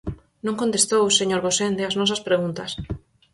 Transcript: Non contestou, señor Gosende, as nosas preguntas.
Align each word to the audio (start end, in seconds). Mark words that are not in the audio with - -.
Non 0.45 0.59
contestou, 0.61 1.03
señor 1.19 1.41
Gosende, 1.47 1.83
as 1.89 1.97
nosas 1.99 2.21
preguntas. 2.27 2.71